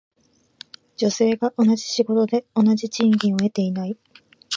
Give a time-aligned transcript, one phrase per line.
[0.97, 3.95] 女性が同じ仕事で同じ賃金を得ていない。